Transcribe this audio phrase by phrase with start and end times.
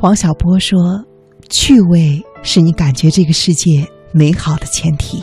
[0.00, 1.04] 王小波说
[1.48, 5.22] ：“趣味是你感觉这个世界美好的前提。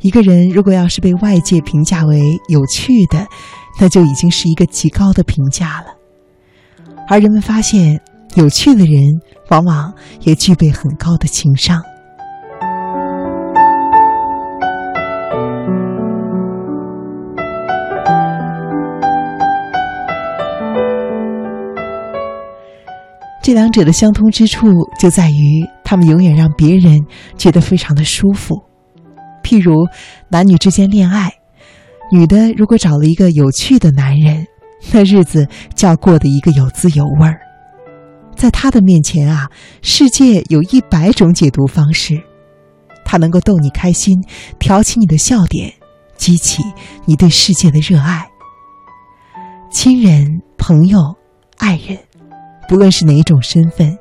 [0.00, 3.26] 一个人如果要是被外界评价为有趣的，
[3.80, 5.86] 那就已经是一个极高的评价了。
[7.08, 7.98] 而人们发现，
[8.34, 9.02] 有趣的人
[9.48, 11.82] 往往也具备很高的情商。”
[23.48, 24.66] 这两者的相通之处
[25.00, 27.00] 就在于，他们永远让别人
[27.38, 28.62] 觉得非常的舒服。
[29.42, 29.86] 譬如
[30.28, 31.32] 男女之间恋爱，
[32.12, 34.46] 女的如果找了一个有趣的男人，
[34.92, 37.40] 那日子就要过得一个有滋有味儿。
[38.36, 39.48] 在他的面前啊，
[39.80, 42.20] 世界有一百种解读方式，
[43.02, 44.22] 他能够逗你开心，
[44.58, 45.72] 挑起你的笑点，
[46.18, 46.62] 激起
[47.06, 48.28] 你对世界的热爱。
[49.70, 50.98] 亲人、朋友、
[51.56, 51.98] 爱人。
[52.68, 53.98] 不论是哪一种身份，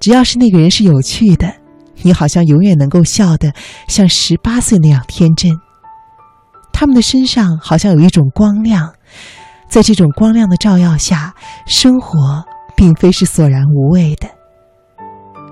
[0.00, 1.54] 只要是那个人是有趣的，
[2.02, 3.54] 你好像永远能够笑得
[3.86, 5.52] 像十八岁那样天真。
[6.72, 8.92] 他们的身上好像有一种光亮，
[9.68, 11.34] 在这种光亮的照耀下，
[11.66, 12.44] 生活
[12.76, 14.28] 并非是索然无味的，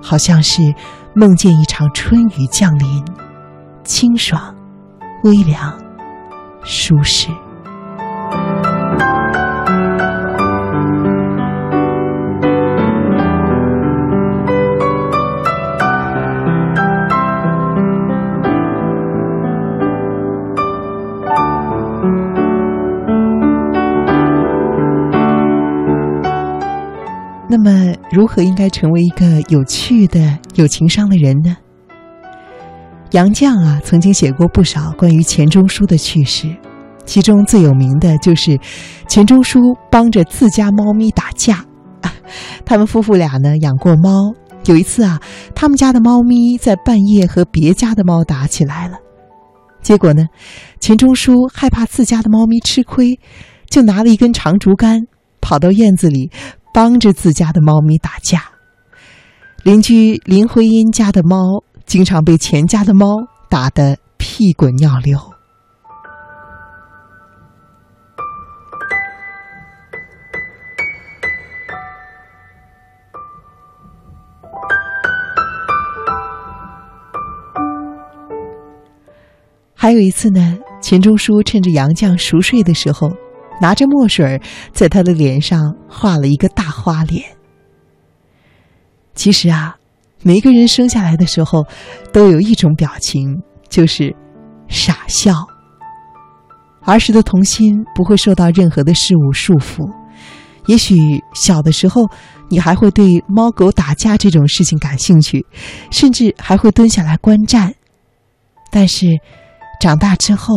[0.03, 0.75] 好像是
[1.15, 3.05] 梦见一场春雨降临，
[3.85, 4.55] 清爽、
[5.25, 5.77] 微凉、
[6.65, 7.29] 舒适。
[28.17, 31.55] 如何应该成为一个有趣的、有情商的人呢？
[33.11, 36.49] 杨绛啊，曾经写过不少关于钱钟书的趣事，
[37.05, 38.59] 其中最有名的就是
[39.07, 41.63] 钱钟书帮着自家猫咪打架。
[42.65, 44.33] 他们夫妇俩呢养过猫，
[44.65, 45.21] 有一次啊，
[45.55, 48.97] 他们家的猫咪在半夜和别家的猫打起来了，
[49.83, 50.25] 结果呢，
[50.81, 53.21] 钱钟书害怕自家的猫咪吃亏，
[53.69, 55.03] 就拿了一根长竹竿，
[55.43, 56.31] 跑到院子里。
[56.77, 58.51] 帮着自家的猫咪打架，
[59.63, 63.17] 邻居林徽因家的猫经常被钱家的猫
[63.49, 65.19] 打得屁滚尿流。
[79.75, 83.11] 还有一次呢，钱钟书趁着杨绛熟睡的时候。
[83.61, 84.41] 拿着墨水，
[84.73, 87.25] 在他的脸上画了一个大花脸。
[89.15, 89.77] 其实啊，
[90.23, 91.67] 每个人生下来的时候，
[92.13, 94.15] 都有一种表情，就是
[94.69, 95.47] 傻笑。
[96.83, 99.91] 儿时的童心不会受到任何的事物束缚。
[100.67, 100.97] 也许
[101.33, 102.03] 小的时候，
[102.49, 105.47] 你还会对猫狗打架这种事情感兴趣，
[105.91, 107.75] 甚至还会蹲下来观战。
[108.71, 109.07] 但是，
[109.81, 110.55] 长大之后，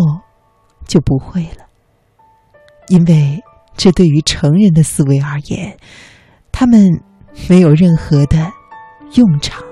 [0.87, 1.68] 就不会了。
[2.89, 3.39] 因为
[3.77, 5.77] 这对于成人的思维而言，
[6.51, 7.01] 他们
[7.47, 8.51] 没有任何的
[9.13, 9.63] 用场。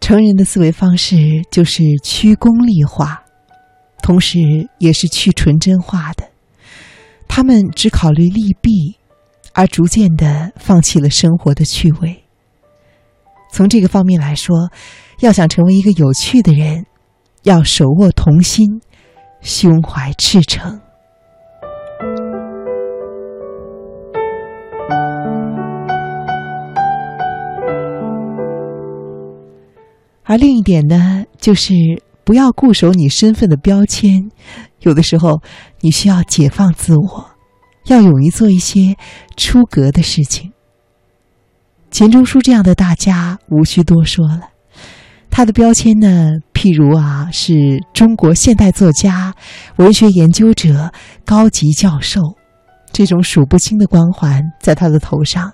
[0.00, 1.16] 成人的思维方式
[1.50, 3.24] 就是趋功利化，
[4.02, 4.38] 同时
[4.78, 6.28] 也是去纯真化的。
[7.28, 8.99] 他们只考虑利弊。
[9.52, 12.24] 而逐渐的放弃了生活的趣味。
[13.52, 14.70] 从这个方面来说，
[15.20, 16.86] 要想成为一个有趣的人，
[17.42, 18.80] 要手握童心，
[19.40, 20.80] 胸怀赤诚。
[30.22, 31.74] 而另一点呢，就是
[32.22, 34.30] 不要固守你身份的标签，
[34.82, 35.42] 有的时候
[35.80, 37.39] 你需要解放自我。
[37.86, 38.96] 要勇于做一些
[39.36, 40.52] 出格的事情。
[41.90, 44.42] 钱钟书这样的大家无需多说了，
[45.28, 49.34] 他的标签呢，譬如啊，是中国现代作家、
[49.76, 50.92] 文学研究者、
[51.24, 52.20] 高级教授，
[52.92, 55.52] 这种数不清的光环在他的头上，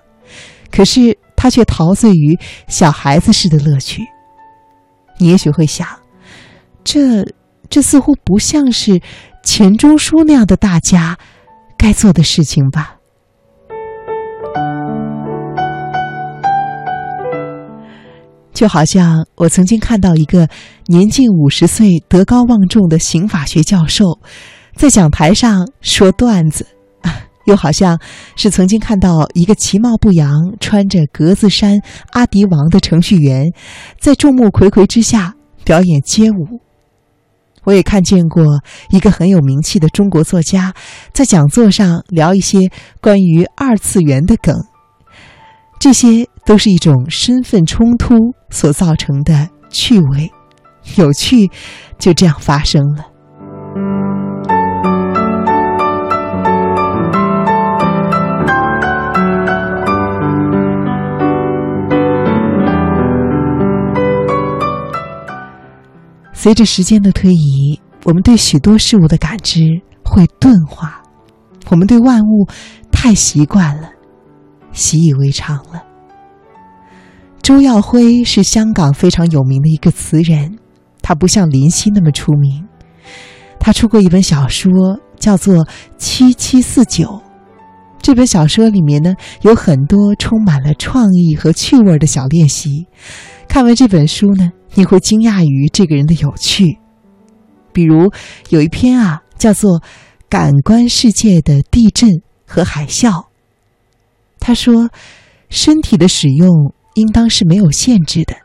[0.69, 2.37] 可是他却陶醉于
[2.67, 4.03] 小孩子似的乐趣。
[5.17, 5.87] 你也许会想，
[6.83, 7.25] 这
[7.67, 9.01] 这似乎不像是
[9.43, 11.17] 钱钟书那样的大家。
[11.77, 12.95] 该做的事情吧。
[18.53, 20.49] 就好像我曾经看到一个
[20.87, 24.19] 年近五十岁、德高望重的刑法学教授，
[24.75, 26.65] 在讲台上说段子，
[27.45, 27.99] 又好像
[28.35, 31.79] 是曾经看到一个其貌不扬、穿着格子衫
[32.13, 33.45] 阿迪王的程序员，
[33.99, 36.59] 在众目睽睽之下表演街舞。
[37.67, 40.73] 我也看见过一个很有名气的中国作家，
[41.11, 42.59] 在讲座上聊一些
[43.01, 44.55] 关于二次元的梗。
[45.77, 48.15] 这些都是一种身份冲突
[48.49, 50.31] 所造成的趣味，
[50.95, 51.51] 有趣
[51.99, 53.05] 就这样发生了。
[66.39, 69.59] 随着时间的推移，我们对许多事物的感知
[70.05, 71.01] 会钝化，
[71.71, 72.47] 我们对万物
[72.91, 73.89] 太习惯了，
[74.71, 75.83] 习以为常了。
[77.41, 80.59] 周耀辉是香港非常有名的一个词人，
[81.01, 82.63] 他不像林夕那么出名，
[83.59, 84.71] 他出过一本小说
[85.17, 85.65] 叫做
[85.97, 87.05] 《七七四九》，
[87.99, 92.85] 这本小说里面呢有很多充满了创意和趣味的小练习，
[93.47, 94.51] 看完这本书呢。
[94.73, 96.77] 你会惊讶于这个人的有趣，
[97.73, 98.11] 比如
[98.49, 99.79] 有一篇啊，叫做
[100.29, 103.09] 《感官世界的地震和海啸》。
[104.39, 104.89] 他说，
[105.49, 108.35] 身体的使用应当是没有限制的，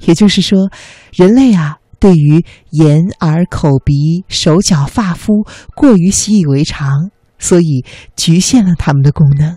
[0.00, 0.70] 也就是说，
[1.12, 5.46] 人类啊，对于眼、耳、口、鼻、手脚、发肤
[5.76, 7.84] 过于习以为常，所以
[8.16, 9.56] 局限了他们的功能。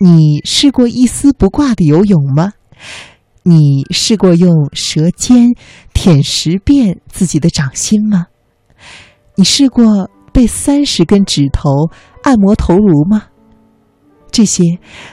[0.00, 2.54] 你试过一丝不挂的游泳吗？
[3.42, 5.48] 你试过用舌尖
[5.92, 8.26] 舔十遍自己的掌心吗？
[9.34, 11.90] 你试过被三十根指头
[12.22, 13.24] 按摩头颅吗？
[14.30, 14.62] 这些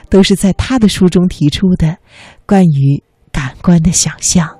[0.08, 1.98] 都是在他的书中提出的
[2.46, 3.02] 关于
[3.32, 4.59] 感官的想象。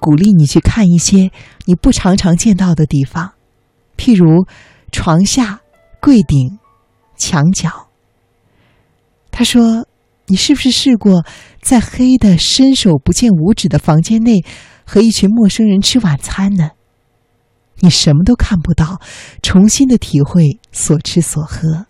[0.00, 1.30] 鼓励你去看一些
[1.66, 3.32] 你不常常见到的地方，
[3.96, 4.46] 譬如
[4.90, 5.60] 床下、
[6.00, 6.58] 柜顶、
[7.16, 7.88] 墙角。
[9.30, 9.86] 他说
[10.26, 11.24] ：“你是不是试过
[11.62, 14.44] 在黑的伸手不见五指的房间内
[14.84, 16.70] 和一群陌生人吃晚餐呢？
[17.80, 19.00] 你什么都看不到，
[19.42, 21.86] 重新的体会所吃所喝，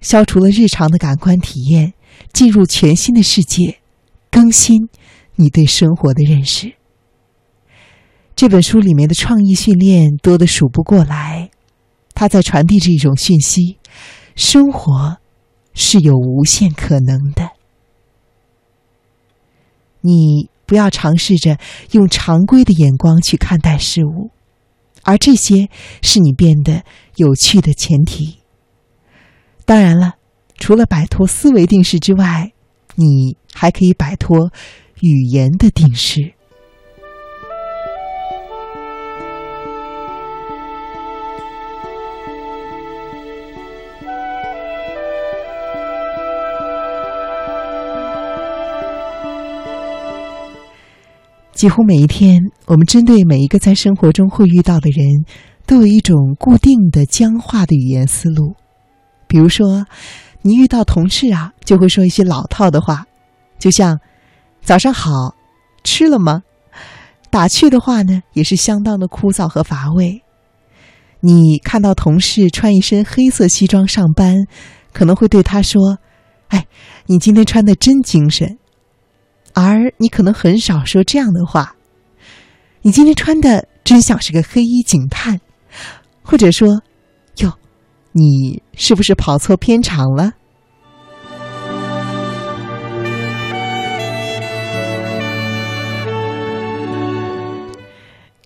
[0.00, 1.94] 消除了日常的感官体验，
[2.32, 3.78] 进入全新的世界，
[4.30, 4.88] 更新
[5.34, 6.74] 你对生活的认识。”
[8.38, 11.50] 这本书里面的创意训练多得数不过来，
[12.14, 13.78] 它在传递着一种讯息：
[14.36, 15.16] 生活
[15.74, 17.50] 是有无限可能的。
[20.02, 21.58] 你不要尝试着
[21.90, 24.30] 用常规的眼光去看待事物，
[25.02, 25.68] 而这些
[26.00, 26.84] 是你变得
[27.16, 28.38] 有趣的前提。
[29.64, 30.14] 当然了，
[30.58, 32.52] 除了摆脱思维定式之外，
[32.94, 34.52] 你还可以摆脱
[35.00, 36.34] 语言的定式。
[51.58, 55.24] 几乎每一天，我们针对每一个在生活中会遇到的人，
[55.66, 58.54] 都有一种固定的僵化的语言思路。
[59.26, 59.84] 比如说，
[60.42, 63.06] 你遇到同事啊，就会说一些老套的话，
[63.58, 63.98] 就像
[64.62, 65.34] “早上好，
[65.82, 66.42] 吃了吗？”
[67.28, 70.22] 打趣的话呢，也是相当的枯燥和乏味。
[71.18, 74.46] 你看到同事穿一身黑色西装上班，
[74.92, 75.98] 可能会对他说
[76.50, 76.68] ：“哎，
[77.06, 78.58] 你今天穿的真精神。”
[79.54, 81.74] 而你可能很少说这样的话，
[82.82, 85.40] 你今天穿的真像是个黑衣警探，
[86.22, 86.82] 或者说，
[87.38, 87.52] 哟，
[88.12, 90.32] 你是不是跑错片场了？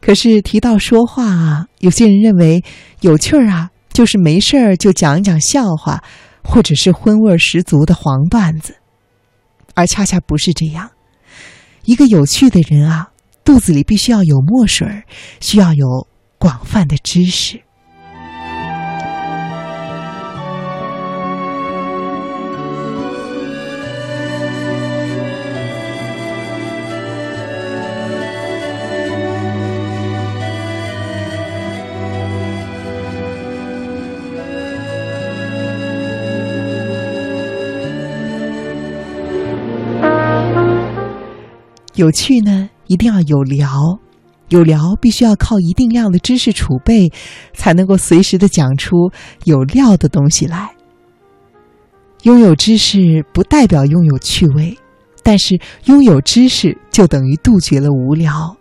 [0.00, 2.64] 可是提到说话啊，有些人认为
[3.02, 6.02] 有趣儿啊，就是没事儿就讲一讲笑话，
[6.42, 8.74] 或者是荤味十足的黄段子，
[9.74, 10.90] 而恰恰不是这样。
[11.84, 13.10] 一个有趣的人啊，
[13.44, 15.04] 肚子里必须要有墨水，
[15.40, 16.06] 需要有
[16.38, 17.62] 广泛的知识。
[41.94, 43.68] 有趣呢，一定要有聊，
[44.48, 47.12] 有聊必须要靠一定量的知识储备，
[47.52, 49.10] 才能够随时的讲出
[49.44, 50.74] 有料的东西来。
[52.22, 54.78] 拥有知识不代表拥有趣味，
[55.22, 58.56] 但是拥有知识就等于杜绝了无聊。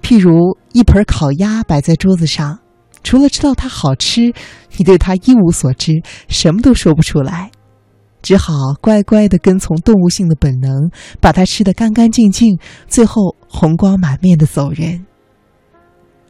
[0.00, 2.60] 譬如一盆烤鸭摆在桌子上，
[3.02, 4.32] 除了知道它好吃，
[4.76, 7.50] 你对它一无所知，什么都说不出来，
[8.22, 15.06] 只好乖乖的跟从动物性的本能，把它吃得干干净净，最后红光满面的走人。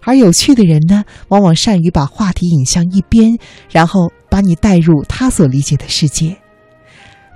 [0.02, 3.36] 而有趣的人呢，往往善于把话题引向一边，
[3.70, 6.36] 然后把你带入他所理解的世界。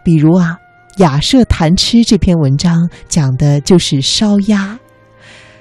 [0.03, 0.57] 比如啊，
[1.03, 4.79] 《雅舍谈吃》这篇文章讲的就是烧鸭。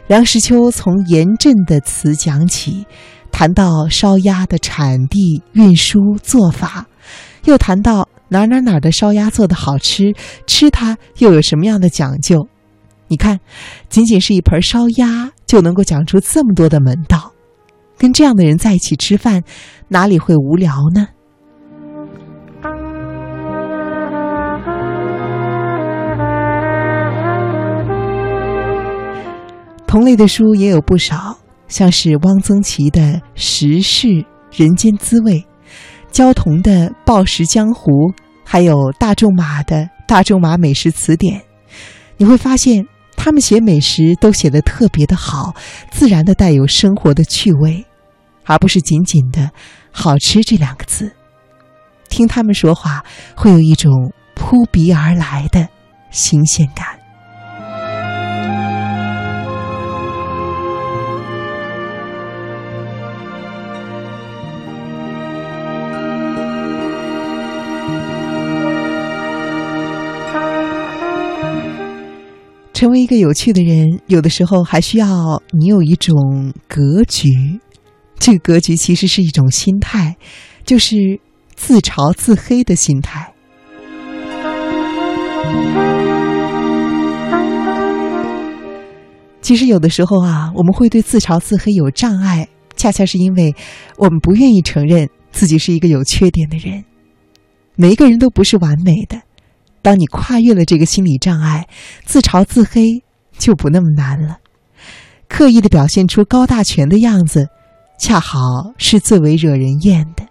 [0.08, 2.86] 梁实秋从严震的词讲起，
[3.32, 6.88] 谈到烧鸭的产地、运输、做法，
[7.46, 10.12] 又谈到哪哪哪的烧鸭做的好吃，
[10.48, 12.48] 吃它又有什么样的讲究。
[13.08, 13.40] 你看，
[13.90, 17.32] 仅仅是一盆烧鸭就能够讲出这么多的门道，
[17.96, 19.44] 跟这样的人在一起吃饭，
[19.88, 21.10] 哪里会无聊呢？
[29.86, 31.38] 同类的书也有不少，
[31.68, 33.00] 像是汪曾祺的
[33.36, 35.34] 《时事人间滋味》，
[36.12, 37.92] 焦桐的《暴食江湖》，
[38.44, 41.40] 还有大仲马的《大仲马美食词典》，
[42.18, 42.86] 你会发现
[43.16, 45.56] 他们写美食都写得特别的好，
[45.92, 47.86] 自然的带有生活的趣味，
[48.46, 49.52] 而不是仅仅的
[49.92, 51.12] “好吃”这两个字。
[52.10, 53.04] 听他们说话，
[53.36, 55.68] 会有一种扑鼻而来的
[56.12, 57.03] 新鲜感。
[72.74, 77.30] 成为一个有趣的人，有的时候还需要你有一种格局。
[78.18, 80.18] 这个格局其实是一种心态，
[80.66, 81.20] 就是
[81.56, 83.32] 自嘲自黑的心态。
[89.42, 93.54] 其实有的时候啊，我们会对自嘲自黑有障碍，恰恰是因为
[93.98, 96.84] 我们不愿意承认自己是一个有缺点的人。
[97.76, 99.22] 每一个人都不是完美的。
[99.84, 101.68] 当你跨越了这个心理障碍，
[102.06, 103.04] 自嘲自黑
[103.38, 104.38] 就不那么难了。
[105.28, 107.50] 刻意的表现出高大全的样子，
[108.00, 108.40] 恰好
[108.78, 110.24] 是最为惹人厌的。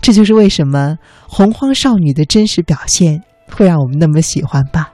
[0.00, 0.96] 这就是为什么
[1.28, 4.90] 洪荒少女的真实表现会让我们那么喜欢吧。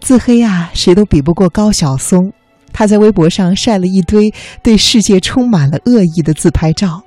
[0.00, 2.32] 自黑啊，谁都比不过高晓松。
[2.72, 4.32] 他在微博上晒了一堆
[4.62, 7.02] 对世界充满了恶意的自拍照，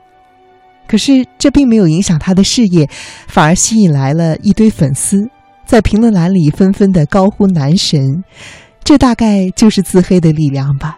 [0.87, 2.89] 可是这并没有影响他的事业，
[3.27, 5.29] 反而吸引来了一堆粉丝，
[5.65, 8.23] 在评论栏里纷纷的高呼“男神”，
[8.83, 10.97] 这大概就是自黑的力量吧。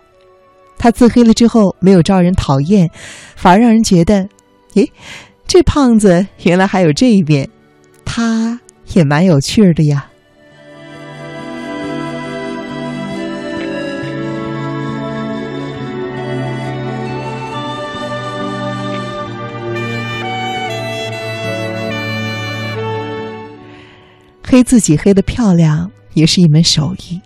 [0.77, 2.89] 他自黑了之后，没有招人讨厌，
[3.35, 4.27] 反而让人觉得，
[4.73, 4.91] 诶，
[5.47, 7.47] 这胖子原来还有这一面，
[8.03, 8.59] 他
[8.93, 10.07] 也蛮有趣的呀。
[24.53, 27.19] 黑自己黑的漂亮也是一门手艺。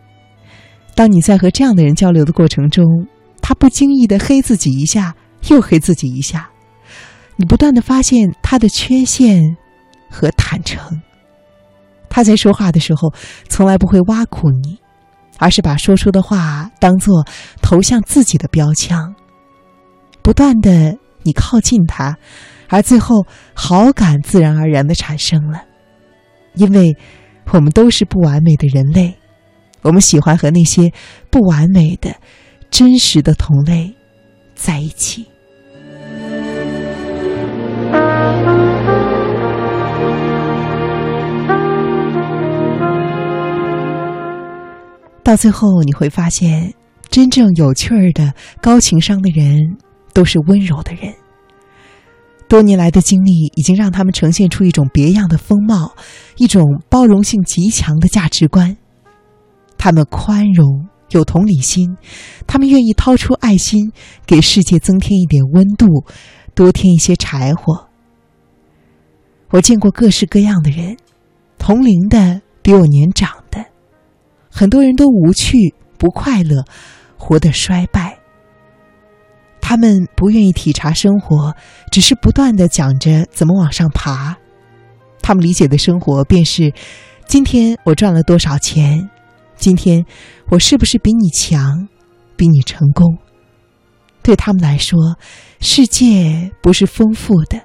[0.95, 3.05] 当你在和这样的人交流的过程中，
[3.41, 5.13] 他不经意的黑自己一下，
[5.49, 6.49] 又黑自己一下，
[7.35, 9.57] 你不断的发现他的缺陷
[10.09, 11.01] 和坦诚。
[12.07, 13.13] 他在说话的时候，
[13.49, 14.79] 从来不会挖苦你，
[15.37, 17.27] 而是把说出的话当做
[17.61, 19.13] 投向自己的标枪。
[20.21, 22.15] 不断的你靠近他，
[22.69, 25.63] 而最后好感自然而然的产生了。
[26.57, 26.95] 因为，
[27.51, 29.15] 我们都是不完美的人类，
[29.81, 30.91] 我们喜欢和那些
[31.29, 32.15] 不完美的、
[32.69, 33.95] 真实的同类
[34.55, 35.25] 在一起。
[45.23, 46.73] 到最后，你会发现，
[47.09, 49.57] 真正有趣儿的、高情商的人，
[50.13, 51.13] 都是温柔的人。
[52.47, 55.95] 多年来的经历已经让他们呈现出一种别样的风貌，
[56.37, 58.77] 一种包容性极强的价值观。
[59.77, 61.97] 他们宽容有同理心，
[62.47, 63.91] 他们愿意掏出爱心，
[64.25, 65.85] 给世界增添一点温度，
[66.55, 67.87] 多添一些柴火。
[69.49, 70.97] 我见过各式各样的人，
[71.57, 73.65] 同龄的比我年长的，
[74.49, 76.65] 很多人都无趣、不快乐，
[77.17, 78.16] 活得衰败。
[79.69, 81.53] 他们不愿意体察生活，
[81.91, 84.37] 只是不断的讲着怎么往上爬。
[85.21, 86.73] 他们理解的生活便是：
[87.27, 89.09] 今天我赚了多少钱，
[89.57, 90.05] 今天
[90.51, 91.89] 我是不是比你强，
[92.37, 93.17] 比你成功。
[94.23, 95.17] 对他们来说，
[95.59, 97.59] 世界不是丰富的，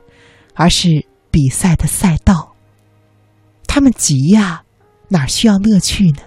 [0.57, 2.57] 而是比赛的赛道。
[3.69, 4.65] 他们急呀，
[5.07, 6.19] 哪需要乐趣呢？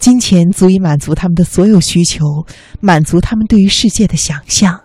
[0.00, 2.24] 金钱足以满足他们的所有需求，
[2.80, 4.80] 满足他们对于世界的想象。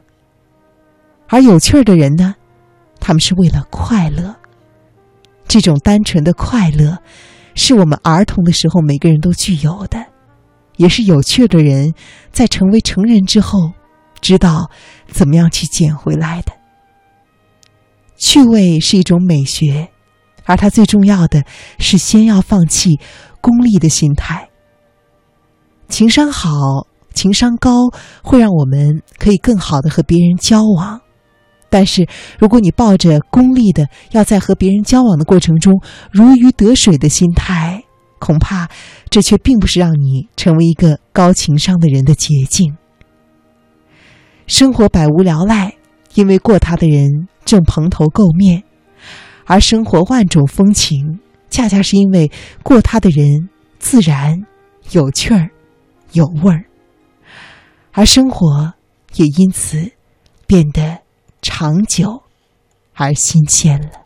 [1.29, 2.35] 而有趣儿的人呢，
[2.99, 4.35] 他们是为了快乐。
[5.47, 6.97] 这种单纯的快乐，
[7.55, 10.05] 是我们儿童的时候每个人都具有的，
[10.75, 11.93] 也是有趣儿的人
[12.33, 13.71] 在成为成人之后，
[14.19, 14.69] 知道
[15.07, 16.51] 怎么样去捡回来的。
[18.17, 19.89] 趣味是一种美学，
[20.43, 21.45] 而它最重要的
[21.79, 22.99] 是先要放弃
[23.39, 24.44] 功利的心态。
[25.87, 26.49] 情商好、
[27.13, 27.71] 情商高，
[28.23, 31.01] 会让我们可以更好的和别人交往。
[31.69, 32.07] 但是，
[32.39, 37.83] 如果你抱着功利的要在和别人交往的过程中如鱼得水的心态，
[38.19, 38.69] 恐怕
[39.09, 42.75] 这却并不是让你成为一个高情商的人的捷径。
[44.47, 45.73] 生活百无聊赖，
[46.13, 48.61] 因为过他的人正蓬头垢面；
[49.45, 52.31] 而生活万种风情，恰恰是因为
[52.63, 53.49] 过他的人
[53.79, 54.45] 自然
[54.91, 55.49] 有趣儿、
[56.15, 56.65] 有味儿，
[57.91, 58.73] 而生活
[59.13, 59.91] 也因此
[60.47, 61.05] 变得。
[61.47, 62.23] 长久，
[62.95, 64.04] 而新鲜了。